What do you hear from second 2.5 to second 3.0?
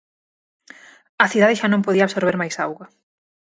auga.